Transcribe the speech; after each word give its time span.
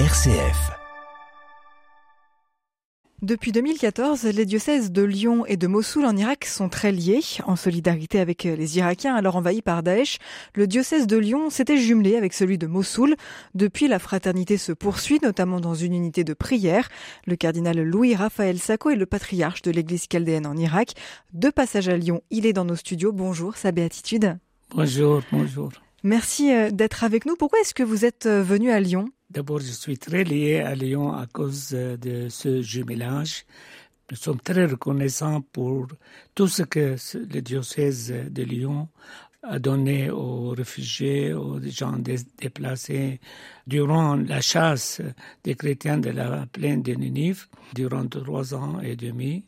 RCF. 0.00 0.72
Depuis 3.22 3.52
2014, 3.52 4.24
les 4.24 4.44
diocèses 4.44 4.90
de 4.90 5.02
Lyon 5.02 5.46
et 5.46 5.56
de 5.56 5.68
Mossoul 5.68 6.04
en 6.04 6.16
Irak 6.16 6.46
sont 6.46 6.68
très 6.68 6.90
liés, 6.90 7.20
en 7.46 7.54
solidarité 7.54 8.18
avec 8.18 8.42
les 8.42 8.78
Irakiens 8.78 9.14
alors 9.14 9.36
envahis 9.36 9.62
par 9.62 9.84
Daesh. 9.84 10.18
Le 10.56 10.66
diocèse 10.66 11.06
de 11.06 11.16
Lyon 11.16 11.48
s'était 11.48 11.76
jumelé 11.76 12.16
avec 12.16 12.32
celui 12.32 12.58
de 12.58 12.66
Mossoul. 12.66 13.14
Depuis, 13.54 13.86
la 13.86 14.00
fraternité 14.00 14.56
se 14.56 14.72
poursuit, 14.72 15.20
notamment 15.22 15.60
dans 15.60 15.74
une 15.74 15.94
unité 15.94 16.24
de 16.24 16.34
prière. 16.34 16.88
Le 17.28 17.36
cardinal 17.36 17.80
Louis-Raphaël 17.80 18.58
Sacco 18.58 18.90
est 18.90 18.96
le 18.96 19.06
patriarche 19.06 19.62
de 19.62 19.70
l'église 19.70 20.08
chaldéenne 20.10 20.48
en 20.48 20.56
Irak. 20.56 20.94
De 21.34 21.50
passage 21.50 21.88
à 21.88 21.96
Lyon, 21.96 22.20
il 22.30 22.46
est 22.46 22.52
dans 22.52 22.64
nos 22.64 22.74
studios. 22.74 23.12
Bonjour, 23.12 23.56
sa 23.56 23.70
béatitude. 23.70 24.38
Bonjour, 24.74 25.22
bonjour. 25.30 25.70
Merci 26.04 26.52
euh, 26.52 26.70
d'être 26.70 27.02
avec 27.02 27.24
nous. 27.24 27.34
Pourquoi 27.34 27.60
est-ce 27.60 27.72
que 27.72 27.82
vous 27.82 28.04
êtes 28.04 28.26
euh, 28.26 28.42
venu 28.42 28.70
à 28.70 28.78
Lyon? 28.78 29.08
D'abord, 29.30 29.60
je 29.60 29.72
suis 29.72 29.96
très 29.96 30.22
lié 30.22 30.60
à 30.60 30.74
Lyon 30.74 31.14
à 31.14 31.26
cause 31.26 31.70
euh, 31.72 31.96
de 31.96 32.28
ce 32.28 32.60
jumelage. 32.60 33.46
Nous 34.10 34.18
sommes 34.18 34.38
très 34.38 34.66
reconnaissants 34.66 35.40
pour 35.40 35.86
tout 36.34 36.46
ce 36.46 36.62
que 36.62 36.96
le 37.14 37.40
diocèse 37.40 38.12
de 38.30 38.42
Lyon 38.42 38.88
a 39.42 39.58
donné 39.58 40.10
aux 40.10 40.50
réfugiés, 40.50 41.32
aux 41.32 41.58
gens 41.62 41.96
déplacés 42.38 43.18
durant 43.66 44.16
la 44.16 44.42
chasse 44.42 45.00
des 45.42 45.54
chrétiens 45.54 45.96
de 45.96 46.10
la 46.10 46.44
plaine 46.52 46.82
de 46.82 46.92
Ninive 46.92 47.46
durant 47.74 48.06
trois 48.06 48.54
ans 48.54 48.78
et 48.80 48.94
demi 48.94 49.44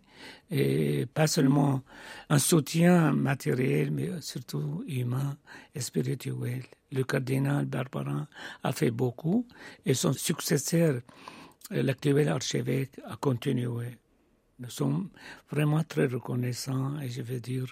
et 0.50 1.06
pas 1.06 1.27
seulement 1.27 1.82
un 2.28 2.38
soutien 2.38 3.12
matériel, 3.12 3.91
mais 3.91 4.10
surtout 4.20 4.84
humain 4.86 5.36
et 5.74 5.80
spirituel. 5.80 6.62
Le 6.92 7.02
cardinal 7.05 7.66
Barbarin 7.66 8.28
a 8.62 8.72
fait 8.72 8.91
beaucoup 8.91 9.46
et 9.84 9.95
son 9.95 10.12
successeur, 10.12 11.00
l'actuel 11.70 12.28
archevêque, 12.28 13.00
a 13.05 13.16
continué. 13.16 13.98
Nous 14.58 14.70
sommes 14.70 15.11
vraiment 15.50 15.84
très 15.84 16.06
reconnaissants 16.06 16.98
et 17.00 17.10
je 17.10 17.22
veux 17.22 17.41
dire 17.41 17.66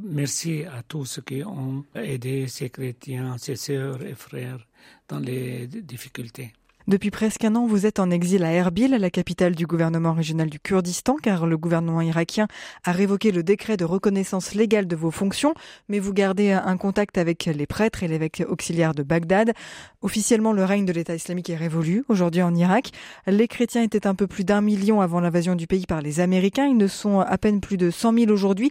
merci 0.00 0.64
à 0.64 0.82
tous 0.82 1.04
ceux 1.04 1.22
qui 1.22 1.44
ont 1.44 1.84
aidé 1.94 2.48
ces 2.48 2.70
chrétiens, 2.70 3.38
ces 3.38 3.56
sœurs 3.56 4.02
et 4.02 4.14
frères 4.14 4.66
dans 5.08 5.20
les 5.20 5.66
difficultés. 5.68 6.52
Depuis 6.88 7.10
presque 7.10 7.44
un 7.44 7.56
an, 7.56 7.66
vous 7.66 7.84
êtes 7.84 7.98
en 7.98 8.12
exil 8.12 8.44
à 8.44 8.52
Erbil, 8.52 8.92
la 8.92 9.10
capitale 9.10 9.56
du 9.56 9.66
gouvernement 9.66 10.12
régional 10.12 10.48
du 10.48 10.60
Kurdistan, 10.60 11.16
car 11.20 11.44
le 11.44 11.58
gouvernement 11.58 12.00
irakien 12.00 12.46
a 12.84 12.92
révoqué 12.92 13.32
le 13.32 13.42
décret 13.42 13.76
de 13.76 13.84
reconnaissance 13.84 14.54
légale 14.54 14.86
de 14.86 14.94
vos 14.94 15.10
fonctions, 15.10 15.52
mais 15.88 15.98
vous 15.98 16.12
gardez 16.12 16.52
un 16.52 16.76
contact 16.76 17.18
avec 17.18 17.46
les 17.46 17.66
prêtres 17.66 18.04
et 18.04 18.08
l'évêque 18.08 18.44
auxiliaire 18.48 18.94
de 18.94 19.02
Bagdad. 19.02 19.52
Officiellement, 20.00 20.52
le 20.52 20.64
règne 20.64 20.84
de 20.84 20.92
l'État 20.92 21.16
islamique 21.16 21.50
est 21.50 21.56
révolu 21.56 22.04
aujourd'hui 22.08 22.42
en 22.42 22.54
Irak. 22.54 22.92
Les 23.26 23.48
chrétiens 23.48 23.82
étaient 23.82 24.06
un 24.06 24.14
peu 24.14 24.28
plus 24.28 24.44
d'un 24.44 24.60
million 24.60 25.00
avant 25.00 25.18
l'invasion 25.18 25.56
du 25.56 25.66
pays 25.66 25.86
par 25.86 26.02
les 26.02 26.20
Américains. 26.20 26.66
Ils 26.66 26.76
ne 26.76 26.86
sont 26.86 27.18
à 27.18 27.36
peine 27.36 27.60
plus 27.60 27.78
de 27.78 27.90
100 27.90 28.14
000 28.14 28.30
aujourd'hui. 28.30 28.70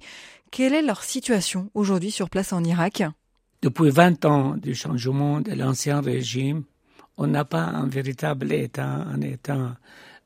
Quelle 0.52 0.74
est 0.74 0.82
leur 0.82 1.04
situation 1.04 1.70
aujourd'hui 1.74 2.12
sur 2.12 2.30
place 2.30 2.54
en 2.54 2.64
Irak? 2.64 3.04
Depuis 3.62 3.90
20 3.90 4.24
ans 4.24 4.56
du 4.56 4.74
changement 4.74 5.42
de 5.42 5.52
l'ancien 5.52 6.00
régime, 6.00 6.64
on 7.18 7.28
n'a 7.28 7.46
pas 7.46 7.64
un 7.64 7.88
véritable 7.88 8.52
État, 8.52 8.88
un 8.88 9.22
État 9.22 9.78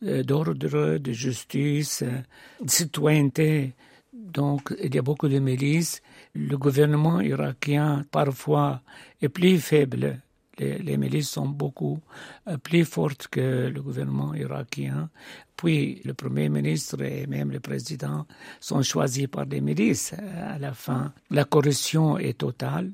euh, 0.04 0.24
d'ordre, 0.24 0.54
de 0.54 1.12
justice, 1.12 2.04
euh, 2.04 2.22
de 2.64 2.70
citoyenneté. 2.70 3.74
Donc, 4.14 4.74
il 4.82 4.94
y 4.94 4.98
a 4.98 5.02
beaucoup 5.02 5.28
de 5.28 5.40
milices. 5.40 6.02
Le 6.34 6.58
gouvernement 6.58 7.20
irakien, 7.22 8.06
parfois, 8.12 8.82
est 9.22 9.30
plus 9.30 9.60
faible. 9.60 10.22
Les, 10.58 10.98
milices 10.98 11.30
sont 11.30 11.48
beaucoup 11.48 12.00
euh, 12.48 12.58
plus 12.58 12.86
fortes 12.86 13.28
que 13.30 13.68
le 13.74 13.82
gouvernement 13.82 14.34
irakien. 14.34 15.10
Puis, 15.56 16.02
le 16.06 16.14
premier 16.14 16.50
ministre 16.50 17.02
et 17.02 17.28
même 17.28 17.52
le 17.52 17.60
président 17.60 18.26
sont 18.60 18.82
choisis 18.82 19.28
par 19.28 19.46
des 19.46 19.62
milices 19.62 20.14
à 20.14 20.58
la 20.60 20.74
fin. 20.74 21.14
La 21.30 21.46
corruption 21.46 22.18
est 22.18 22.38
totale. 22.38 22.92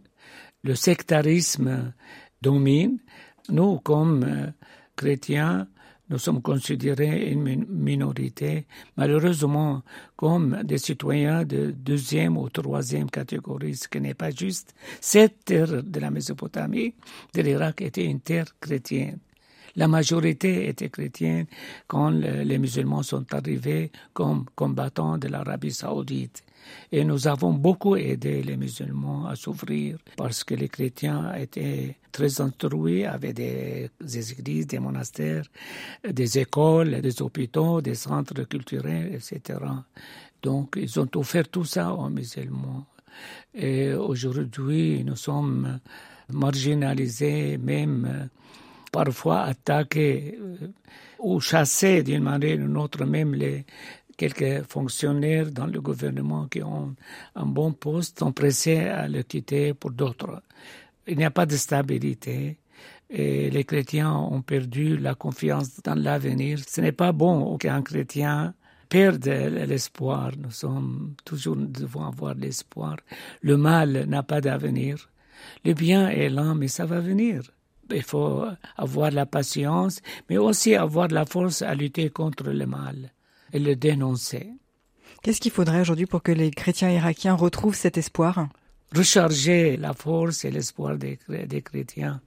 Le 0.63 0.75
sectarisme 0.75 1.94
domine. 2.41 3.00
Nous, 3.50 3.79
comme 3.79 4.23
euh, 4.23 4.47
chrétiens, 4.95 5.67
nous 6.09 6.19
sommes 6.19 6.41
considérés 6.41 7.31
une 7.31 7.66
minorité, 7.67 8.67
malheureusement 8.95 9.81
comme 10.16 10.61
des 10.63 10.78
citoyens 10.78 11.44
de 11.44 11.72
deuxième 11.72 12.38
ou 12.38 12.47
troisième 12.50 13.09
catégorie, 13.09 13.75
ce 13.75 13.88
qui 13.88 14.00
n'est 14.00 14.13
pas 14.13 14.29
juste. 14.29 14.75
Cette 15.01 15.45
terre 15.45 15.81
de 15.83 16.00
la 16.00 16.11
Mésopotamie, 16.11 16.94
de 17.33 17.41
l'Irak, 17.41 17.81
était 17.81 18.06
une 18.06 18.19
terre 18.19 18.45
chrétienne. 18.59 19.19
La 19.78 19.88
majorité 19.88 20.69
était 20.69 20.90
chrétienne 20.90 21.47
quand 21.88 22.09
les 22.09 22.58
musulmans 22.58 23.03
sont 23.03 23.25
arrivés 23.34 23.91
comme 24.13 24.46
combattants 24.56 25.18
de 25.18 25.28
l'Arabie 25.28 25.72
saoudite. 25.74 26.44
Et 26.91 27.03
nous 27.03 27.28
avons 27.28 27.53
beaucoup 27.53 27.96
aidé 27.96 28.41
les 28.41 28.58
musulmans 28.58 29.28
à 29.28 29.36
s'ouvrir 29.36 29.97
parce 30.18 30.44
que 30.44 30.56
les 30.56 30.69
chrétiens 30.69 31.34
étaient 31.36 31.97
très 32.12 32.40
instruits, 32.41 33.06
avaient 33.06 33.34
des, 33.34 33.90
des, 34.00 34.31
églises, 34.31 34.68
des 34.68 34.80
monastères, 34.80 35.44
des 36.09 36.40
écoles, 36.40 37.02
des 37.02 37.22
hôpitaux, 37.22 37.81
des 37.81 37.96
centres 37.96 38.44
culturels, 38.44 39.13
etc. 39.13 39.59
Donc, 40.42 40.75
ils 40.78 41.00
ont 41.00 41.09
offert 41.16 41.50
tout 41.50 41.66
ça 41.66 41.94
aux 41.94 42.09
musulmans. 42.09 42.86
Et 43.53 43.94
aujourd'hui, 43.94 45.03
nous 45.03 45.16
sommes 45.16 45.80
marginalisés, 46.31 47.57
même 47.57 48.30
parfois 48.91 49.41
attaqués 49.41 50.38
euh, 50.40 50.68
ou 51.19 51.40
chassés 51.40 52.03
d'une 52.03 52.23
manière 52.23 52.57
ou 52.57 52.62
d'une 52.62 52.78
autre, 52.78 53.06
même 53.06 53.34
les, 53.34 53.66
quelques 54.18 54.63
fonctionnaires 54.68 55.51
dans 55.51 55.68
le 55.68 55.81
gouvernement 55.81 56.47
qui 56.47 56.63
ont 56.63 56.95
un 57.35 57.45
bon 57.45 57.74
poste 57.74 58.19
sont 58.19 58.31
pressés 58.31 58.79
à 58.79 59.07
le 59.07 59.24
quitter 59.24 59.74
pour 59.74 59.91
d'autres. 59.91 60.41
Il 61.07 61.18
n'y 61.18 61.25
a 61.25 61.31
pas 61.31 61.45
de 61.45 61.56
stabilité 61.56 62.57
et 63.09 63.50
les 63.50 63.63
chrétiens 63.63 64.13
ont 64.13 64.41
perdu 64.41 64.97
la 64.97 65.16
confiance 65.16 65.81
dans 65.84 65.95
l'avenir. 65.95 66.59
Ce 66.68 66.81
n'est 66.81 66.91
pas 66.91 67.12
bon 67.12 67.57
qu'un 67.57 67.81
chrétien 67.81 68.53
perde 68.90 69.25
l'espoir. 69.25 70.31
Nous 70.38 70.51
sommes 70.51 71.13
toujours, 71.24 71.56
devons 71.56 72.06
avoir 72.06 72.34
l'espoir. 72.35 72.97
Le 73.41 73.57
mal 73.57 74.06
n'a 74.07 74.24
pas 74.24 74.41
d'avenir. 74.41 75.09
Le 75.63 75.74
bien 75.74 76.09
est 76.09 76.29
lent, 76.29 76.56
mais 76.56 76.68
ça 76.68 76.85
va 76.85 77.00
venir. 77.00 77.41
Il 77.94 78.03
faut 78.03 78.46
avoir 78.78 79.12
la 79.12 79.25
patience, 79.25 80.01
mais 80.29 80.38
aussi 80.38 80.75
avoir 80.75 81.07
la 81.09 81.25
force 81.25 81.62
à 81.62 81.75
lutter 81.75 82.09
contre 82.09 82.50
le 82.50 82.66
mal 82.66 83.12
et 83.53 83.59
le 83.59 83.75
dénoncer. 83.75 84.50
Qu'est-ce 85.22 85.41
qu'il 85.41 85.51
faudrait 85.51 85.81
aujourd'hui 85.81 86.06
pour 86.06 86.22
que 86.22 86.31
les 86.31 86.51
chrétiens 86.51 86.91
irakiens 86.91 87.34
retrouvent 87.34 87.75
cet 87.75 87.97
espoir? 87.97 88.47
Recharger 88.95 89.75
la 89.75 89.94
force 89.94 90.45
et 90.45 90.51
l'espoir 90.51 90.97
des, 90.97 91.18
chrétiens. 91.63 92.22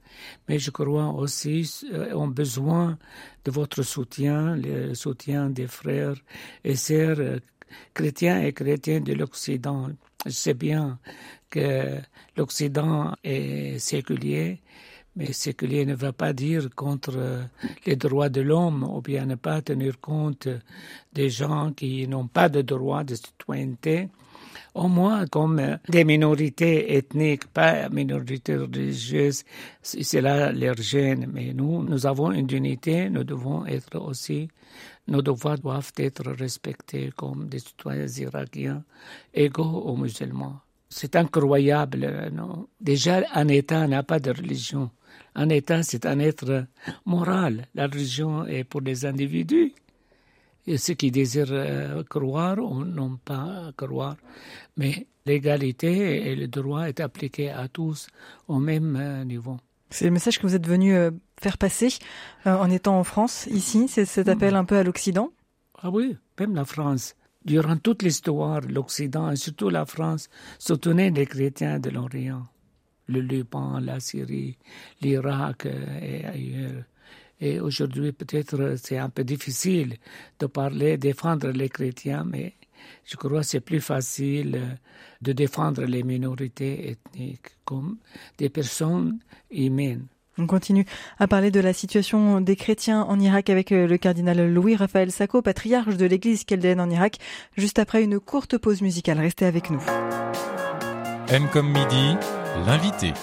Mais 0.47 0.59
je 0.59 0.69
crois 0.69 1.07
aussi 1.13 1.69
euh, 1.93 2.13
ont 2.13 2.27
besoin 2.27 2.97
de 3.45 3.51
votre 3.51 3.81
soutien, 3.83 4.57
le 4.57 4.93
soutien 4.93 5.49
des 5.49 5.67
frères 5.67 6.17
et 6.65 6.75
sœurs 6.75 7.19
euh, 7.19 7.39
chrétiens 7.93 8.41
et 8.41 8.51
chrétiens 8.51 8.99
de 8.99 9.13
l'Occident. 9.13 9.89
Je 10.25 10.31
sais 10.31 10.53
bien 10.53 10.99
que 11.49 11.99
l'Occident 12.35 13.15
est 13.23 13.79
séculier, 13.79 14.59
mais 15.15 15.33
ce 15.33 15.49
qu'il 15.51 15.85
ne 15.87 15.95
va 15.95 16.13
pas 16.13 16.33
dire 16.33 16.69
contre 16.75 17.13
euh, 17.17 17.43
les 17.85 17.95
droits 17.95 18.29
de 18.29 18.41
l'homme 18.41 18.83
ou 18.83 19.01
bien 19.01 19.25
ne 19.25 19.35
pas 19.35 19.61
tenir 19.61 19.99
compte 19.99 20.47
des 21.13 21.29
gens 21.29 21.73
qui 21.73 22.07
n'ont 22.07 22.27
pas 22.27 22.49
de 22.49 22.61
droits 22.61 23.03
de 23.03 23.15
citoyenneté. 23.15 24.09
Au 24.75 24.87
moins, 24.87 25.25
comme 25.25 25.59
euh, 25.59 25.77
des 25.89 26.03
minorités 26.03 26.95
ethniques, 26.95 27.47
pas 27.47 27.89
minorités 27.89 28.55
religieuses, 28.55 29.43
c'est 29.81 30.21
là 30.21 30.51
leur 30.51 30.75
gêne. 30.75 31.29
Mais 31.33 31.53
nous, 31.53 31.83
nous 31.83 32.05
avons 32.05 32.31
une 32.31 32.49
unité, 32.51 33.09
nous 33.09 33.23
devons 33.23 33.65
être 33.65 33.99
aussi, 33.99 34.47
nos 35.07 35.21
devoirs 35.23 35.57
doivent 35.57 35.91
être 35.97 36.31
respectés 36.31 37.09
comme 37.15 37.49
des 37.49 37.59
citoyens 37.59 38.07
irakiens 38.07 38.83
égaux 39.33 39.63
aux 39.85 39.97
musulmans. 39.97 40.59
C'est 40.89 41.15
incroyable. 41.15 42.31
Non? 42.33 42.67
Déjà, 42.81 43.23
un 43.33 43.47
État 43.47 43.87
n'a 43.87 44.03
pas 44.03 44.19
de 44.19 44.31
religion. 44.31 44.89
Un 45.35 45.49
État, 45.49 45.83
c'est 45.83 46.05
un 46.05 46.19
être 46.19 46.65
moral. 47.05 47.67
La 47.75 47.87
religion 47.87 48.45
est 48.45 48.63
pour 48.63 48.81
les 48.81 49.05
individus. 49.05 49.73
Et 50.67 50.77
ceux 50.77 50.93
qui 50.93 51.09
désirent 51.09 51.47
euh, 51.51 52.03
croire 52.03 52.57
ou 52.59 52.83
non 52.83 53.17
pas 53.23 53.71
croire. 53.77 54.17
Mais 54.77 55.07
l'égalité 55.25 56.29
et 56.31 56.35
le 56.35 56.47
droit 56.47 56.83
est 56.83 56.99
appliqué 56.99 57.49
à 57.49 57.67
tous 57.67 58.07
au 58.47 58.59
même 58.59 58.95
euh, 58.95 59.23
niveau. 59.23 59.57
C'est 59.89 60.05
le 60.05 60.11
message 60.11 60.37
que 60.37 60.45
vous 60.45 60.55
êtes 60.55 60.67
venu 60.67 60.93
euh, 60.95 61.11
faire 61.41 61.57
passer 61.57 61.89
en 62.45 62.69
étant 62.69 62.99
en 62.99 63.03
France, 63.03 63.47
ici. 63.47 63.87
C'est 63.87 64.05
cet 64.05 64.27
appel 64.27 64.55
un 64.55 64.65
peu 64.65 64.77
à 64.77 64.83
l'Occident? 64.83 65.31
Ah 65.81 65.89
oui, 65.89 66.17
même 66.39 66.53
la 66.53 66.65
France. 66.65 67.15
Durant 67.45 67.77
toute 67.77 68.03
l'histoire, 68.03 68.61
l'Occident 68.61 69.31
et 69.31 69.35
surtout 69.35 69.69
la 69.69 69.85
France 69.85 70.29
soutenaient 70.57 71.11
les 71.11 71.25
chrétiens 71.25 71.79
de 71.79 71.89
l'Orient 71.89 72.47
le 73.09 73.21
Liban, 73.21 73.79
la 73.79 73.99
Syrie, 73.99 74.57
l'Irak 75.01 75.65
et 75.65 76.25
ailleurs. 76.25 76.83
Et 77.41 77.59
aujourd'hui, 77.59 78.11
peut-être, 78.11 78.75
c'est 78.77 78.97
un 78.97 79.09
peu 79.09 79.23
difficile 79.23 79.97
de 80.39 80.45
parler, 80.45 80.97
défendre 80.97 81.49
les 81.49 81.69
chrétiens, 81.69 82.23
mais 82.25 82.53
je 83.05 83.15
crois 83.17 83.39
que 83.39 83.45
c'est 83.45 83.61
plus 83.61 83.81
facile 83.81 84.77
de 85.21 85.31
défendre 85.33 85.83
les 85.83 86.03
minorités 86.03 86.91
ethniques 86.91 87.57
comme 87.65 87.97
des 88.37 88.49
personnes 88.49 89.19
humaines. 89.51 90.07
On 90.39 90.47
continue 90.47 90.85
à 91.19 91.27
parler 91.27 91.51
de 91.51 91.59
la 91.59 91.73
situation 91.73 92.39
des 92.39 92.55
chrétiens 92.55 93.01
en 93.01 93.19
Irak 93.19 93.49
avec 93.49 93.73
euh, 93.73 93.87
le 93.87 93.97
cardinal 93.97 94.51
Louis-Raphaël 94.53 95.11
Sacco, 95.11 95.41
patriarche 95.41 95.97
de 95.97 96.05
l'église 96.05 96.45
chaldéenne 96.49 96.79
en 96.79 96.89
Irak, 96.89 97.17
juste 97.57 97.77
après 97.77 98.03
une 98.03 98.19
courte 98.19 98.57
pause 98.57 98.81
musicale. 98.81 99.19
Restez 99.19 99.45
avec 99.45 99.69
nous. 99.69 99.81
M 101.29 101.47
comme 101.51 101.67
midi, 101.67 102.15
l'invité. 102.65 103.13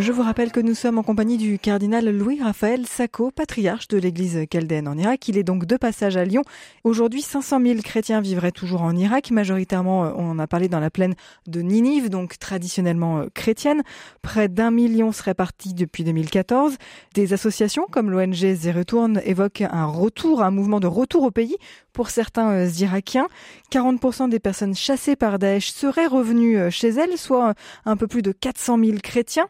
Je 0.00 0.12
vous 0.12 0.22
rappelle 0.22 0.52
que 0.52 0.60
nous 0.60 0.76
sommes 0.76 0.98
en 0.98 1.02
compagnie 1.02 1.38
du 1.38 1.58
cardinal 1.58 2.08
Louis-Raphaël 2.08 2.86
Sacco, 2.86 3.32
patriarche 3.32 3.88
de 3.88 3.98
l'église 3.98 4.46
chaldéenne 4.48 4.86
en 4.86 4.96
Irak. 4.96 5.26
Il 5.26 5.36
est 5.36 5.42
donc 5.42 5.64
de 5.64 5.76
passage 5.76 6.16
à 6.16 6.24
Lyon. 6.24 6.42
Aujourd'hui, 6.84 7.20
500 7.20 7.60
000 7.60 7.80
chrétiens 7.82 8.20
vivraient 8.20 8.52
toujours 8.52 8.82
en 8.82 8.94
Irak. 8.94 9.32
Majoritairement, 9.32 10.04
euh, 10.04 10.12
on 10.14 10.30
en 10.30 10.38
a 10.38 10.46
parlé 10.46 10.68
dans 10.68 10.78
la 10.78 10.90
plaine 10.90 11.14
de 11.48 11.62
Ninive, 11.62 12.10
donc 12.10 12.38
traditionnellement 12.38 13.18
euh, 13.18 13.26
chrétienne. 13.34 13.82
Près 14.22 14.46
d'un 14.46 14.70
million 14.70 15.10
seraient 15.10 15.34
partis 15.34 15.74
depuis 15.74 16.04
2014. 16.04 16.76
Des 17.14 17.32
associations 17.32 17.86
comme 17.90 18.08
l'ONG 18.08 18.54
Zeretourne 18.54 19.20
évoquent 19.24 19.64
un 19.68 19.86
retour, 19.86 20.44
un 20.44 20.52
mouvement 20.52 20.78
de 20.78 20.86
retour 20.86 21.24
au 21.24 21.32
pays 21.32 21.56
pour 21.92 22.10
certains 22.10 22.50
euh, 22.50 22.68
Irakiens. 22.78 23.26
40% 23.72 24.28
des 24.28 24.38
personnes 24.38 24.76
chassées 24.76 25.16
par 25.16 25.40
Daesh 25.40 25.72
seraient 25.72 26.06
revenues 26.06 26.70
chez 26.70 26.90
elles, 26.90 27.18
soit 27.18 27.54
un 27.84 27.96
peu 27.96 28.06
plus 28.06 28.22
de 28.22 28.30
400 28.30 28.78
000 28.78 28.98
chrétiens. 29.02 29.48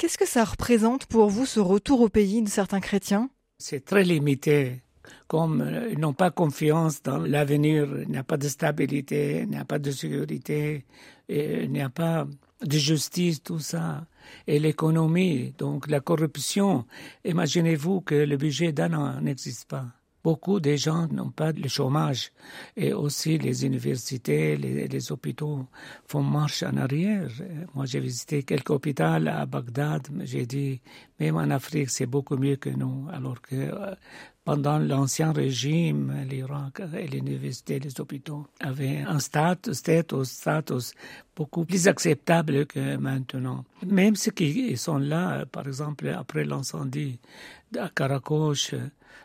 Qu'est-ce 0.00 0.16
que 0.16 0.26
ça 0.26 0.44
représente 0.44 1.04
pour 1.04 1.28
vous 1.28 1.44
ce 1.44 1.60
retour 1.60 2.00
au 2.00 2.08
pays 2.08 2.40
de 2.40 2.48
certains 2.48 2.80
chrétiens? 2.80 3.28
C'est 3.58 3.84
très 3.84 4.02
limité. 4.02 4.80
Comme 5.28 5.60
euh, 5.60 5.90
ils 5.92 5.98
n'ont 5.98 6.14
pas 6.14 6.30
confiance 6.30 7.02
dans 7.02 7.18
l'avenir, 7.18 7.86
il 8.00 8.08
n'y 8.08 8.16
a 8.16 8.24
pas 8.24 8.38
de 8.38 8.48
stabilité, 8.48 9.40
il 9.42 9.50
n'y 9.50 9.58
a 9.58 9.66
pas 9.66 9.78
de 9.78 9.90
sécurité, 9.90 10.86
il 11.28 11.70
n'y 11.70 11.82
a 11.82 11.90
pas 11.90 12.26
de 12.62 12.78
justice, 12.78 13.42
tout 13.42 13.58
ça. 13.58 14.06
Et 14.46 14.58
l'économie, 14.58 15.52
donc 15.58 15.86
la 15.86 16.00
corruption. 16.00 16.86
Imaginez-vous 17.26 18.00
que 18.00 18.14
le 18.14 18.38
budget 18.38 18.72
d'un 18.72 18.94
an 18.94 19.20
n'existe 19.20 19.68
pas. 19.68 19.84
Beaucoup 20.22 20.60
de 20.60 20.76
gens 20.76 21.06
n'ont 21.08 21.30
pas 21.30 21.52
le 21.52 21.68
chômage 21.68 22.30
et 22.76 22.92
aussi 22.92 23.38
les 23.38 23.64
universités, 23.64 24.56
les, 24.56 25.12
hôpitaux 25.12 25.66
font 26.06 26.22
marche 26.22 26.62
en 26.62 26.76
arrière. 26.76 27.30
Moi, 27.74 27.86
j'ai 27.86 28.00
visité 28.00 28.42
quelques 28.42 28.70
hôpitaux 28.70 29.04
à 29.04 29.46
Bagdad, 29.46 30.08
j'ai 30.24 30.44
dit, 30.44 30.80
même 31.18 31.36
en 31.36 31.50
Afrique, 31.50 31.90
c'est 31.90 32.06
beaucoup 32.06 32.36
mieux 32.36 32.56
que 32.56 32.68
nous, 32.70 33.06
alors 33.12 33.40
que 33.40 33.54
euh, 33.56 33.94
pendant 34.44 34.78
l'ancien 34.78 35.32
régime, 35.32 36.12
l'Irak 36.28 36.80
et 36.98 37.06
l'université, 37.06 37.78
les 37.78 38.00
hôpitaux 38.00 38.46
avaient 38.60 38.98
un 39.06 39.18
status, 39.20 39.82
beaucoup 41.36 41.64
plus 41.64 41.88
acceptable 41.88 42.66
que 42.66 42.96
maintenant. 42.96 43.64
Même 43.86 44.16
ceux 44.16 44.32
qui 44.32 44.76
sont 44.76 44.98
là, 44.98 45.44
par 45.46 45.66
exemple, 45.66 46.08
après 46.08 46.44
l'incendie 46.44 47.18
à 47.78 47.88
Karakosh, 47.90 48.74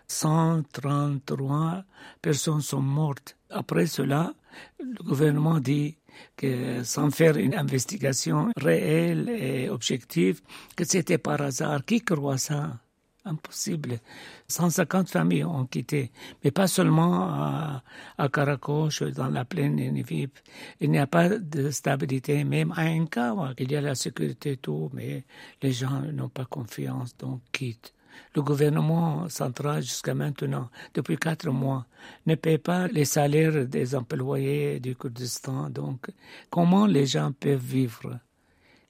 133 0.07 1.83
personnes 2.21 2.61
sont 2.61 2.81
mortes. 2.81 3.37
Après 3.49 3.85
cela, 3.87 4.33
le 4.79 5.03
gouvernement 5.03 5.59
dit 5.59 5.97
que 6.35 6.83
sans 6.83 7.09
faire 7.11 7.37
une 7.37 7.55
investigation 7.55 8.49
réelle 8.57 9.29
et 9.29 9.69
objective, 9.69 10.41
que 10.75 10.83
c'était 10.83 11.17
par 11.17 11.41
hasard. 11.41 11.83
Qui 11.85 12.01
croit 12.01 12.37
ça? 12.37 12.79
Impossible. 13.27 13.99
150 14.47 15.09
familles 15.09 15.45
ont 15.45 15.65
quitté, 15.65 16.11
mais 16.43 16.51
pas 16.51 16.67
seulement 16.67 17.23
à, 17.23 17.83
à 18.19 18.27
dans 18.27 19.29
la 19.29 19.45
plaine 19.45 19.77
Nivip. 19.77 20.37
Il 20.79 20.91
n'y 20.91 20.99
a 20.99 21.07
pas 21.07 21.29
de 21.29 21.71
stabilité, 21.71 22.43
même 22.43 22.71
à 22.73 22.85
cas, 23.09 23.33
il 23.57 23.71
y 23.71 23.75
a 23.75 23.81
la 23.81 23.95
sécurité, 23.95 24.57
tout, 24.57 24.91
mais 24.93 25.25
les 25.63 25.71
gens 25.71 26.01
n'ont 26.13 26.29
pas 26.29 26.45
confiance, 26.45 27.17
donc 27.17 27.41
quittent. 27.51 27.94
Le 28.35 28.41
gouvernement 28.41 29.29
central, 29.29 29.81
jusqu'à 29.81 30.13
maintenant, 30.13 30.69
depuis 30.93 31.17
quatre 31.17 31.49
mois, 31.49 31.85
ne 32.25 32.35
paie 32.35 32.57
pas 32.57 32.87
les 32.87 33.05
salaires 33.05 33.65
des 33.65 33.95
employés 33.95 34.79
du 34.79 34.95
Kurdistan. 34.95 35.69
Donc, 35.69 36.07
comment 36.49 36.85
les 36.85 37.05
gens 37.05 37.31
peuvent 37.31 37.59
vivre? 37.59 38.19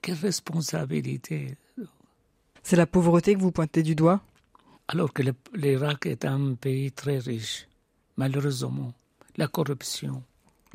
Quelle 0.02 0.16
responsabilité? 0.16 1.56
C'est 2.62 2.76
la 2.76 2.86
pauvreté 2.86 3.34
que 3.34 3.40
vous 3.40 3.52
pointez 3.52 3.82
du 3.82 3.94
doigt? 3.94 4.20
Alors 4.88 5.12
que 5.12 5.22
l'Irak 5.54 6.06
est 6.06 6.24
un 6.24 6.54
pays 6.54 6.92
très 6.92 7.18
riche, 7.18 7.68
malheureusement. 8.16 8.92
La 9.36 9.48
corruption, 9.48 10.22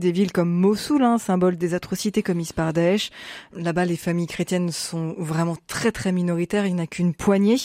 des 0.02 0.12
villes 0.12 0.34
comme 0.34 0.52
Mossoul, 0.52 1.04
hein, 1.04 1.18
symbole 1.18 1.56
des 1.56 1.74
atrocités 1.74 2.22
commises 2.22 2.52
par 2.52 2.74
Daesh. 2.74 3.10
Là-bas, 3.54 3.86
les 3.86 3.96
familles 3.96 4.28
chrétiennes 4.28 4.72
sont 4.72 5.16
vraiment 5.18 5.56
très 5.68 5.94
très 5.94 6.12
minoritaires, 6.12 6.66
il 6.66 6.76
n'y 6.76 6.82
a 6.82 6.88
qu'une 6.88 7.14
poignée. 7.14 7.56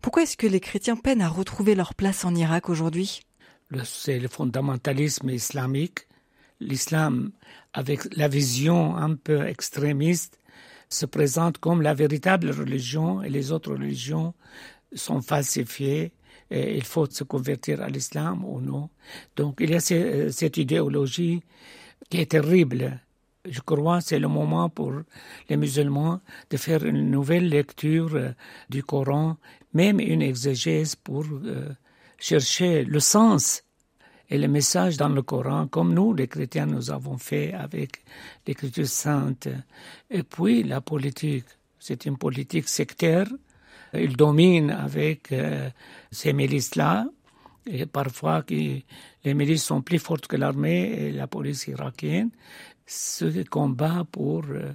Pourquoi 0.00 0.22
est-ce 0.22 0.38
que 0.38 0.46
les 0.46 0.60
chrétiens 0.60 0.96
peinent 0.96 1.20
à 1.20 1.28
retrouver 1.28 1.74
leur 1.74 1.94
place 1.94 2.24
en 2.24 2.34
Irak 2.34 2.70
aujourd'hui? 2.70 3.20
C'est 3.84 4.18
le 4.18 4.28
fondamentalisme 4.28 5.28
islamique. 5.28 6.06
L'islam, 6.60 7.32
avec 7.72 8.00
la 8.16 8.28
vision 8.28 8.96
un 8.96 9.14
peu 9.14 9.46
extrémiste, 9.46 10.38
se 10.88 11.06
présente 11.06 11.58
comme 11.58 11.82
la 11.82 11.94
véritable 11.94 12.50
religion 12.50 13.22
et 13.22 13.28
les 13.28 13.52
autres 13.52 13.72
religions 13.72 14.34
sont 14.94 15.22
falsifiées 15.22 16.12
il 16.50 16.84
faut 16.84 17.06
se 17.06 17.24
convertir 17.24 17.82
à 17.82 17.88
l'islam 17.88 18.44
ou 18.44 18.60
non. 18.60 18.90
Donc 19.36 19.58
il 19.60 19.70
y 19.70 19.74
a 19.74 19.80
cette 19.80 20.56
idéologie 20.56 21.42
qui 22.08 22.18
est 22.18 22.30
terrible. 22.30 23.00
Je 23.48 23.60
crois 23.60 23.98
que 23.98 24.04
c'est 24.04 24.18
le 24.18 24.28
moment 24.28 24.68
pour 24.68 24.92
les 25.48 25.56
musulmans 25.56 26.20
de 26.50 26.56
faire 26.56 26.84
une 26.84 27.10
nouvelle 27.10 27.48
lecture 27.48 28.14
euh, 28.14 28.30
du 28.68 28.82
Coran, 28.82 29.38
même 29.72 29.98
une 29.98 30.20
exégèse 30.20 30.94
pour 30.94 31.24
euh, 31.24 31.70
chercher 32.18 32.84
le 32.84 33.00
sens 33.00 33.62
et 34.30 34.38
le 34.38 34.46
message 34.46 34.96
dans 34.96 35.08
le 35.08 35.22
Coran, 35.22 35.66
comme 35.66 35.92
nous, 35.92 36.14
les 36.14 36.28
chrétiens, 36.28 36.66
nous 36.66 36.90
avons 36.90 37.18
fait 37.18 37.52
avec 37.52 38.04
l'écriture 38.46 38.86
sainte. 38.86 39.48
Et 40.08 40.22
puis 40.22 40.62
la 40.62 40.80
politique, 40.80 41.46
c'est 41.80 42.06
une 42.06 42.16
politique 42.16 42.68
sectaire. 42.68 43.26
Il 43.94 44.16
domine 44.16 44.70
avec 44.70 45.32
euh, 45.32 45.68
ces 46.10 46.32
milices-là, 46.32 47.06
et 47.66 47.86
parfois 47.86 48.44
les 48.48 48.84
milices 49.34 49.64
sont 49.64 49.82
plus 49.82 49.98
fortes 49.98 50.26
que 50.26 50.36
l'armée 50.36 50.90
et 50.92 51.12
la 51.12 51.26
police 51.26 51.66
irakienne, 51.66 52.30
se 52.86 53.42
combat 53.48 54.06
pour 54.10 54.44
euh, 54.48 54.72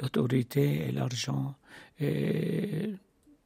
l'autorité 0.00 0.88
et 0.88 0.92
l'argent. 0.92 1.54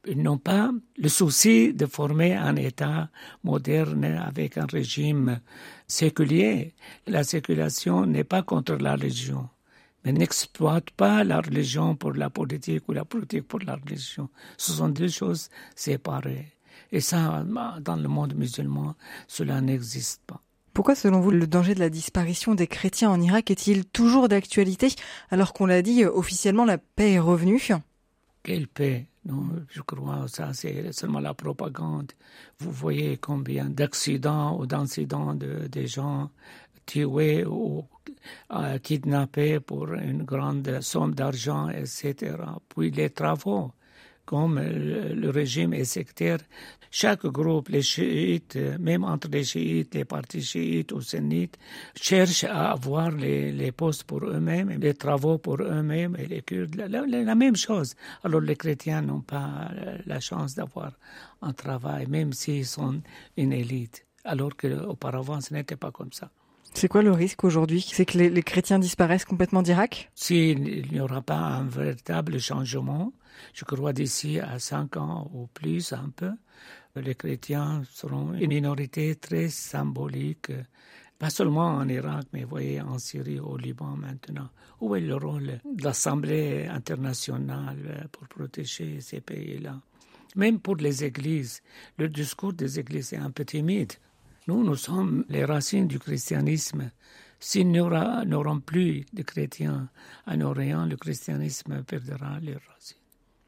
Ils 0.09 0.21
n'ont 0.21 0.37
pas 0.37 0.71
le 0.97 1.09
souci 1.09 1.73
de 1.73 1.85
former 1.85 2.33
un 2.33 2.55
État 2.55 3.09
moderne 3.43 4.05
avec 4.05 4.57
un 4.57 4.65
régime 4.65 5.41
séculier. 5.85 6.73
La 7.07 7.25
séculation 7.25 8.05
n'est 8.05 8.23
pas 8.23 8.41
contre 8.41 8.75
la 8.75 8.93
religion, 8.93 9.49
mais 10.03 10.11
n'exploite 10.11 10.91
pas 10.91 11.23
la 11.23 11.41
religion 11.41 11.95
pour 11.95 12.13
la 12.13 12.29
politique 12.29 12.87
ou 12.87 12.93
la 12.93 13.05
politique 13.05 13.47
pour 13.47 13.59
la 13.59 13.75
religion. 13.75 14.29
Ce 14.57 14.71
sont 14.71 14.89
deux 14.89 15.09
choses 15.09 15.49
séparées. 15.75 16.53
Et 16.91 17.01
ça, 17.01 17.43
dans 17.81 17.95
le 17.95 18.07
monde 18.07 18.35
musulman, 18.35 18.95
cela 19.27 19.61
n'existe 19.61 20.21
pas. 20.25 20.41
Pourquoi, 20.73 20.93
selon 20.93 21.21
vous, 21.21 21.31
le 21.31 21.47
danger 21.47 21.73
de 21.73 21.79
la 21.79 21.89
disparition 21.89 22.53
des 22.53 22.67
chrétiens 22.67 23.09
en 23.09 23.19
Irak 23.19 23.49
est-il 23.49 23.83
toujours 23.83 24.29
d'actualité 24.29 24.89
alors 25.31 25.53
qu'on 25.53 25.65
l'a 25.65 25.81
dit, 25.81 26.05
officiellement, 26.05 26.65
la 26.65 26.77
paix 26.77 27.13
est 27.13 27.19
revenue? 27.19 27.59
Quelle 28.43 28.67
paix? 28.67 29.07
Non, 29.25 29.49
je 29.69 29.81
crois 29.81 30.25
que 30.25 30.29
ça, 30.29 30.53
c'est 30.53 30.93
seulement 30.93 31.19
la 31.19 31.33
propagande. 31.33 32.13
Vous 32.59 32.71
voyez 32.71 33.17
combien 33.17 33.65
d'accidents 33.65 34.57
ou 34.57 34.67
d'incidents 34.67 35.33
de, 35.33 35.67
des 35.67 35.87
gens 35.87 36.29
tués 36.87 37.45
ou 37.45 37.85
kidnappés 38.81 39.59
pour 39.59 39.93
une 39.93 40.23
grande 40.23 40.81
somme 40.81 41.13
d'argent, 41.13 41.69
etc. 41.69 42.35
Puis 42.69 42.89
les 42.91 43.11
travaux 43.11 43.71
comme 44.27 44.59
le 44.59 45.29
régime 45.29 45.73
est 45.73 45.85
sectaire, 45.85 46.39
chaque 46.91 47.25
groupe, 47.25 47.69
les 47.69 47.81
chiites, 47.81 48.57
même 48.77 49.05
entre 49.05 49.29
les 49.29 49.45
chiites, 49.45 49.95
les 49.95 50.03
partis 50.03 50.41
chiites 50.41 50.91
ou 50.91 51.01
sunnites, 51.01 51.57
cherchent 51.95 52.43
à 52.43 52.71
avoir 52.71 53.11
les, 53.11 53.71
postes 53.71 54.03
pour 54.03 54.25
eux-mêmes, 54.25 54.69
les 54.81 54.93
travaux 54.93 55.37
pour 55.37 55.61
eux-mêmes 55.61 56.17
et 56.19 56.27
les 56.27 56.41
Kurdes, 56.41 56.75
la, 56.75 57.35
même 57.35 57.55
chose. 57.55 57.95
Alors 58.21 58.41
les 58.41 58.57
chrétiens 58.57 59.01
n'ont 59.01 59.21
pas 59.21 59.71
la 60.05 60.19
chance 60.19 60.55
d'avoir 60.55 60.91
un 61.41 61.53
travail, 61.53 62.07
même 62.07 62.33
s'ils 62.33 62.65
sont 62.65 63.01
une 63.37 63.53
élite, 63.53 64.05
alors 64.25 64.57
qu'auparavant 64.57 65.39
ce 65.39 65.53
n'était 65.53 65.77
pas 65.77 65.91
comme 65.91 66.11
ça. 66.11 66.29
C'est 66.73 66.87
quoi 66.87 67.01
le 67.01 67.11
risque 67.11 67.43
aujourd'hui? 67.43 67.81
C'est 67.81 68.05
que 68.05 68.17
les, 68.17 68.43
chrétiens 68.43 68.79
disparaissent 68.79 69.25
complètement 69.25 69.61
d'Irak? 69.61 70.11
S'il 70.13 70.89
n'y 70.91 70.99
aura 70.99 71.21
pas 71.21 71.37
un 71.37 71.65
véritable 71.65 72.39
changement, 72.39 73.13
je 73.53 73.65
crois 73.65 73.93
d'ici 73.93 74.39
à 74.39 74.59
cinq 74.59 74.97
ans 74.97 75.29
ou 75.33 75.47
plus 75.47 75.93
un 75.93 76.11
peu, 76.15 76.31
les 76.95 77.15
chrétiens 77.15 77.83
seront 77.91 78.33
une 78.33 78.49
minorité 78.49 79.15
très 79.15 79.49
symbolique, 79.49 80.51
pas 81.19 81.29
seulement 81.29 81.67
en 81.67 81.87
Irak, 81.87 82.25
mais 82.33 82.43
voyez 82.43 82.81
en 82.81 82.99
Syrie, 82.99 83.39
au 83.39 83.57
Liban 83.57 83.95
maintenant. 83.97 84.49
Où 84.79 84.95
est 84.95 85.01
le 85.01 85.15
rôle 85.15 85.59
de 85.65 85.83
l'Assemblée 85.83 86.67
internationale 86.67 88.07
pour 88.11 88.27
protéger 88.27 89.01
ces 89.01 89.21
pays-là? 89.21 89.81
Même 90.35 90.59
pour 90.59 90.75
les 90.75 91.03
églises, 91.03 91.63
le 91.97 92.09
discours 92.09 92.53
des 92.53 92.79
églises 92.79 93.13
est 93.13 93.17
un 93.17 93.31
peu 93.31 93.43
timide. 93.45 93.93
Nous, 94.47 94.63
nous 94.63 94.75
sommes 94.75 95.25
les 95.27 95.43
racines 95.43 95.87
du 95.87 95.99
christianisme. 95.99 96.89
S'il 97.39 97.67
n'y 97.67 97.81
aura, 97.81 98.23
plus 98.65 99.05
de 99.11 99.21
chrétiens 99.21 99.89
en 100.25 100.41
Orient, 100.41 100.85
le 100.85 100.95
christianisme 100.95 101.83
perdra 101.83 102.39
les 102.39 102.53
racines. 102.53 102.97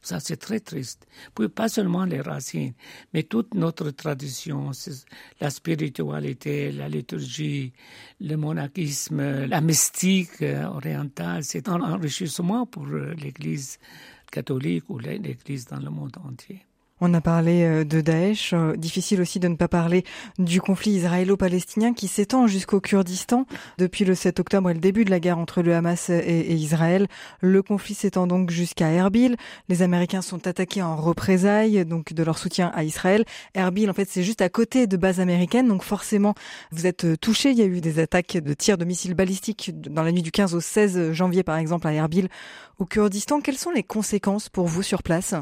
Ça, 0.01 0.20
c'est 0.20 0.38
très 0.38 0.60
triste. 0.60 1.08
Puis 1.36 1.48
pas 1.48 1.70
seulement 1.70 2.03
les 2.06 2.22
racines, 2.22 2.74
mais 3.13 3.24
toute 3.24 3.53
notre 3.53 3.91
tradition, 3.91 4.72
la 5.39 5.50
spiritualité, 5.50 6.72
la 6.72 6.89
liturgie, 6.89 7.74
le 8.20 8.36
monachisme, 8.36 9.46
la 9.46 9.62
mystique 9.62 10.41
orientale, 10.41 11.44
c'est 11.44 11.70
un 11.70 11.82
enrichissement 11.82 12.65
pour 12.65 12.86
l'Église 12.88 13.79
catholique 14.32 14.89
ou 14.89 15.00
l'Église 15.00 15.65
dans 15.65 15.79
le 15.79 15.89
monde 15.89 16.18
entier. 16.24 16.65
On 17.01 17.13
a 17.13 17.22
parlé 17.22 17.63
euh, 17.63 17.86
de 17.86 18.01
Daesh. 18.01 18.53
Euh, 18.53 18.75
difficile 18.75 19.22
aussi 19.22 19.39
de 19.39 19.48
ne 19.48 19.56
pas 19.56 19.70
parler 19.70 20.03
du 20.38 20.60
conflit 20.60 20.91
israélo-palestinien 20.91 21.94
qui 21.94 22.08
s'étend 22.08 22.46
jusqu'au 22.46 22.82
Kurdistan 22.82 23.46
depuis 23.77 24.03
le 24.03 24.15
7 24.15 24.39
octobre 24.39 24.70
et 24.70 24.74
le 24.74 24.82
début 24.82 25.06
de 25.06 25.10
la 25.10 25.22
guerre 25.22 25.38
entre 25.38 25.62
le 25.62 25.74
Hamas 25.74 26.10
et, 26.10 26.53
Israël. 26.53 27.08
Le 27.41 27.63
conflit 27.63 27.94
s'étend 27.94 28.27
donc 28.27 28.50
jusqu'à 28.50 28.89
Erbil. 28.89 29.38
Les 29.70 29.82
Américains 29.82 30.22
sont 30.22 30.46
attaqués 30.46 30.82
en 30.82 30.98
représailles 30.98 31.86
donc 31.86 32.13
de 32.13 32.24
leur 32.24 32.38
soutien 32.38 32.72
à 32.75 32.84
Israël. 32.84 33.24
Erbil, 33.56 33.89
en 33.89 33.94
fait, 33.94 34.10
c'est 34.10 34.24
juste 34.24 34.41
à 34.41 34.50
côté 34.50 34.86
de 34.86 34.98
bases 34.98 35.22
américaines, 35.22 35.68
donc 35.68 35.84
forcément, 35.84 36.36
vous 36.72 36.86
êtes 36.86 37.06
euh, 37.06 37.15
touchés. 37.15 37.51
Il 37.51 37.58
y 37.58 37.62
a 37.62 37.65
eu 37.65 37.79
des 37.79 38.00
attaques 38.00 38.38
de 38.38 38.53
tirs 38.53 38.77
de 38.77 38.86
missiles 38.86 39.13
balistiques 39.13 39.72
dans 39.74 40.03
la 40.03 40.12
nuit 40.12 40.22
du 40.22 40.32
15 40.32 40.53
au 40.53 40.60
16 40.60 41.13
janvier, 41.13 41.44
par 41.44 41.58
exemple, 41.58 41.88
à 41.88 41.94
Erbil, 41.94 42.27
au 42.77 42.86
Kurdistan. 42.86 43.39
Quelles 43.39 43.58
sont 43.58 43.72
les 43.72 43.84
conséquences 43.84 44.50
pour 44.50 44.68
vous 44.68 44.84
sur 44.84 45.01
place? 45.01 45.34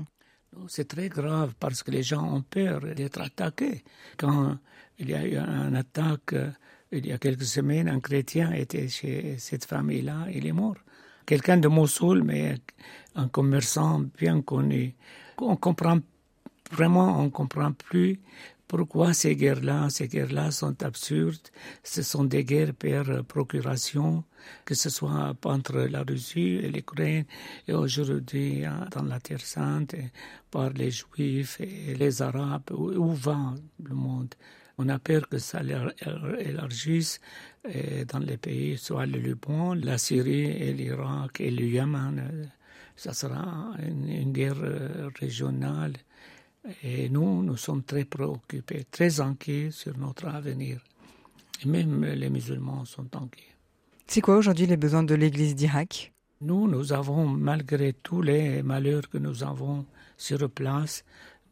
C'est 0.68 0.88
très 0.88 1.10
grave 1.10 1.54
parce 1.60 1.84
que 1.84 1.92
les 1.92 2.04
gens 2.04 2.24
ont 2.24 2.42
peur 2.42 2.82
d'être 2.82 3.22
attaqués. 3.22 3.84
Quand 4.18 4.58
il 5.00 5.10
y 5.10 5.14
a 5.14 5.26
eu 5.26 5.38
une 5.38 5.76
attaque 5.76 6.34
il 6.92 7.06
y 7.06 7.12
a 7.12 7.18
quelques 7.18 7.44
semaines, 7.44 7.90
un 7.90 8.00
chrétien 8.00 8.52
était 8.54 8.88
chez 8.88 9.38
cette 9.40 9.66
famille-là, 9.66 10.28
il 10.34 10.48
est 10.48 10.54
mort. 10.54 10.78
Quelqu'un 11.26 11.58
de 11.58 11.68
Mossoul, 11.68 12.24
mais 12.24 12.56
un 13.16 13.28
commerçant 13.28 14.00
bien 14.18 14.42
connu. 14.42 14.96
On 15.40 15.58
comprend 15.58 16.00
vraiment, 16.72 17.20
on 17.20 17.30
comprend 17.30 17.74
plus 17.74 18.20
pourquoi 18.68 19.14
ces 19.14 19.36
guerres-là, 19.36 19.90
ces 19.90 20.08
guerres-là 20.08 20.52
sont 20.52 20.84
absurdes. 20.84 21.50
Ce 21.84 22.04
sont 22.04 22.26
des 22.26 22.44
guerres 22.44 22.74
par 22.74 23.24
procuration, 23.24 24.24
que 24.66 24.76
ce 24.76 24.90
soit 24.90 25.36
entre 25.46 25.80
la 25.90 26.04
Russie 26.04 26.60
et 26.64 26.70
l'Ukraine, 26.70 27.26
et 27.68 27.74
aujourd'hui 27.74 28.66
hein, 28.66 28.88
dans 28.92 29.04
la 29.04 29.20
Terre 29.20 29.42
Sainte, 29.42 29.96
par 30.52 30.72
les 30.72 30.92
Juifs 30.92 31.62
et 31.62 31.96
les 31.96 32.22
Arabes, 32.22 32.72
où 32.72 33.14
va 33.14 33.56
le 33.84 33.96
monde. 33.96 34.36
On 34.78 34.90
a 34.90 35.00
peur 35.00 35.28
que 35.28 35.38
ça 35.40 35.62
élargisse 36.40 37.20
dans 38.10 38.20
les 38.20 38.38
pays, 38.38 38.78
soit 38.78 39.06
le 39.06 39.18
Liban, 39.18 39.74
la 39.74 39.98
Syrie 39.98 40.46
et 40.46 40.74
l'Irak 40.74 41.42
et 41.42 41.52
le 41.52 41.66
Yémen. 41.66 42.52
Ça 42.96 43.14
sera 43.14 43.74
une 43.80 44.32
guerre 44.34 44.58
euh, 44.60 45.10
régionale 45.20 45.94
et 46.84 47.10
nous, 47.10 47.44
nous 47.44 47.58
sommes 47.58 47.84
très 47.84 48.06
préoccupés, 48.06 48.86
très 48.90 49.20
inquiets 49.20 49.72
sur 49.72 49.98
notre 49.98 50.28
avenir. 50.28 50.80
Et 51.64 51.68
même 51.68 52.04
les 52.04 52.30
musulmans 52.30 52.86
sont 52.86 53.16
inquiets. 53.16 53.56
C'est 54.06 54.22
quoi 54.22 54.38
aujourd'hui 54.38 54.68
les 54.68 54.78
besoins 54.78 55.04
de 55.04 55.16
l'Église 55.16 55.56
d'Irak? 55.56 56.14
Nous, 56.42 56.68
nous 56.68 56.94
avons, 56.94 57.26
malgré 57.26 57.94
tous 57.94 58.22
les 58.22 58.62
malheurs 58.64 59.10
que 59.10 59.18
nous 59.18 59.44
avons 59.44 59.86
sur 60.18 60.50
place, 60.50 61.04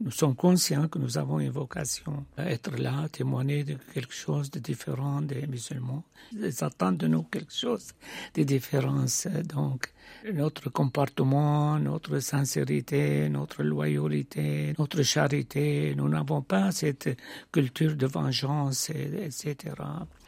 nous 0.02 0.12
sommes 0.12 0.36
conscients 0.36 0.88
que 0.88 1.00
nous 1.00 1.18
avons 1.18 1.40
une 1.40 1.52
vocation 1.52 2.26
à 2.38 2.50
être 2.52 2.76
là, 2.78 3.08
témoigner 3.10 3.64
de 3.64 3.78
quelque 3.94 4.14
chose 4.14 4.52
de 4.52 4.60
différent 4.60 5.22
des 5.22 5.48
musulmans. 5.48 6.04
Ils 6.34 6.64
attendent 6.64 6.98
de 6.98 7.08
nous 7.08 7.24
quelque 7.24 7.54
chose 7.54 7.94
de 8.34 8.44
différent. 8.44 9.06
Donc, 9.48 9.94
notre 10.34 10.70
comportement, 10.70 11.80
notre 11.80 12.20
sincérité, 12.20 13.30
notre 13.30 13.64
loyauté, 13.64 14.74
notre 14.78 15.02
charité, 15.04 15.94
nous 15.96 16.10
n'avons 16.10 16.42
pas 16.42 16.72
cette 16.72 17.18
culture 17.52 17.96
de 17.96 18.06
vengeance, 18.06 18.90
etc. 18.90 19.74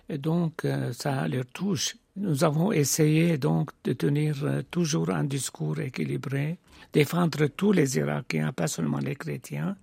Et 0.09 0.17
donc, 0.17 0.63
euh, 0.65 0.93
ça 0.93 1.27
leur 1.27 1.45
touche. 1.47 1.97
Nous 2.15 2.43
avons 2.43 2.71
essayé 2.71 3.37
donc 3.37 3.71
de 3.83 3.93
tenir 3.93 4.43
euh, 4.43 4.61
toujours 4.71 5.09
un 5.09 5.23
discours 5.23 5.79
équilibré, 5.79 6.57
défendre 6.93 7.47
tous 7.47 7.73
les 7.73 7.97
Irakiens, 7.97 8.53
pas 8.53 8.67
seulement 8.67 8.99
les 8.99 9.15
chrétiens, 9.15 9.75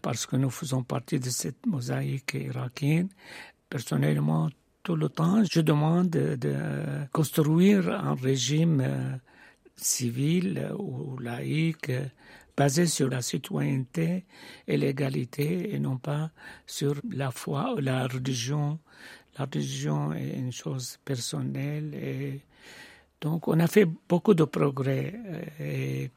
parce 0.00 0.26
que 0.26 0.36
nous 0.36 0.50
faisons 0.50 0.82
partie 0.82 1.20
de 1.20 1.28
cette 1.28 1.66
mosaïque 1.66 2.34
irakienne. 2.34 3.08
Personnellement, 3.68 4.48
tout 4.82 4.96
le 4.96 5.08
temps, 5.08 5.42
je 5.44 5.60
demande 5.60 6.08
de 6.08 6.56
construire 7.12 7.90
un 7.90 8.14
régime 8.14 8.80
euh, 8.80 9.16
civil 9.76 10.70
ou 10.78 11.18
laïque 11.18 11.92
basé 12.56 12.86
sur 12.86 13.08
la 13.08 13.22
citoyenneté 13.22 14.24
et 14.66 14.76
l'égalité 14.76 15.74
et 15.74 15.78
non 15.78 15.98
pas 15.98 16.30
sur 16.66 16.94
la 17.08 17.30
foi 17.30 17.74
ou 17.74 17.80
la 17.80 18.08
religion 18.08 18.80
la 19.38 19.44
religion 19.44 20.12
est 20.12 20.36
une 20.36 20.52
chose 20.52 20.98
personnelle 21.04 21.94
et 21.94 22.40
donc 23.20 23.48
on 23.48 23.58
a 23.60 23.66
fait 23.66 23.86
beaucoup 24.08 24.34
de 24.34 24.44
progrès. 24.44 25.14
Et 25.60 26.10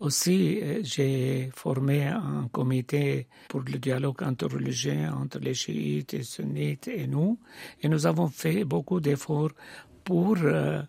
aussi, 0.00 0.60
j'ai 0.82 1.50
formé 1.54 2.04
un 2.06 2.48
comité 2.52 3.26
pour 3.48 3.60
le 3.62 3.78
dialogue 3.78 4.22
interreligieux 4.22 5.08
entre 5.08 5.38
les 5.40 5.54
chiites 5.54 6.14
et 6.14 6.22
sunnites 6.22 6.88
et 6.88 7.06
nous. 7.06 7.38
Et 7.82 7.88
nous 7.88 8.06
avons 8.06 8.28
fait 8.28 8.64
beaucoup 8.64 9.00
d'efforts 9.00 9.50
pour 10.04 10.36
euh, 10.42 10.82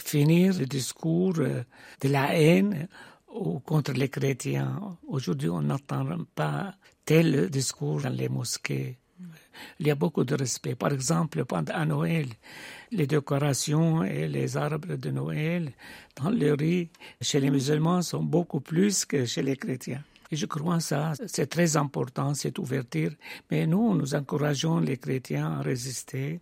finir 0.00 0.56
le 0.58 0.66
discours 0.66 1.34
euh, 1.38 1.62
de 2.00 2.08
la 2.08 2.34
haine 2.36 2.88
contre 3.64 3.92
les 3.92 4.08
chrétiens. 4.08 4.96
Aujourd'hui, 5.08 5.48
on 5.48 5.62
n'entend 5.62 6.06
pas 6.34 6.74
tel 7.04 7.48
discours 7.50 8.02
dans 8.02 8.10
les 8.14 8.28
mosquées 8.28 8.98
il 9.78 9.86
y 9.86 9.90
a 9.90 9.94
beaucoup 9.94 10.24
de 10.24 10.34
respect. 10.34 10.74
Par 10.74 10.92
exemple, 10.92 11.44
pendant 11.44 11.84
Noël, 11.84 12.26
les 12.90 13.06
décorations 13.06 14.04
et 14.04 14.28
les 14.28 14.56
arbres 14.56 14.96
de 14.96 15.10
Noël 15.10 15.72
dans 16.16 16.30
le 16.30 16.54
riz 16.54 16.90
chez 17.20 17.40
les 17.40 17.50
musulmans 17.50 18.02
sont 18.02 18.22
beaucoup 18.22 18.60
plus 18.60 19.04
que 19.04 19.24
chez 19.24 19.42
les 19.42 19.56
chrétiens. 19.56 20.02
Et 20.30 20.36
je 20.36 20.46
crois 20.46 20.80
ça, 20.80 21.12
c'est 21.26 21.48
très 21.48 21.76
important, 21.76 22.32
cette 22.32 22.58
ouverture. 22.58 23.12
Mais 23.50 23.66
nous, 23.66 23.94
nous 23.94 24.14
encourageons 24.14 24.80
les 24.80 24.96
chrétiens 24.96 25.58
à 25.58 25.62
résister 25.62 26.40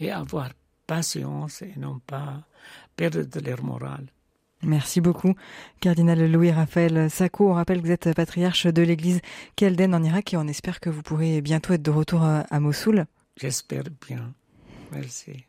et 0.00 0.10
à 0.10 0.18
avoir 0.18 0.50
patience 0.86 1.62
et 1.62 1.74
non 1.76 2.00
pas 2.00 2.42
perdre 2.96 3.40
leur 3.40 3.62
morale. 3.62 4.06
Merci 4.64 5.00
beaucoup, 5.00 5.34
cardinal 5.80 6.30
Louis-Raphaël 6.30 7.08
Sacco. 7.10 7.50
On 7.50 7.54
rappelle 7.54 7.80
que 7.80 7.86
vous 7.86 7.92
êtes 7.92 8.12
patriarche 8.14 8.66
de 8.66 8.82
l'église 8.82 9.20
Kelden 9.54 9.94
en 9.94 10.02
Irak 10.02 10.34
et 10.34 10.36
on 10.36 10.48
espère 10.48 10.80
que 10.80 10.90
vous 10.90 11.02
pourrez 11.02 11.40
bientôt 11.40 11.74
être 11.74 11.82
de 11.82 11.90
retour 11.90 12.22
à 12.24 12.60
Mossoul. 12.60 13.06
J'espère 13.36 13.84
bien. 14.08 14.34
Merci. 14.92 15.44